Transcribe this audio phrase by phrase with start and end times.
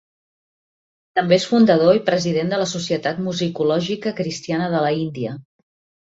[1.17, 5.35] També és fundador i president de la Societat musicològica cristiana de la Índia.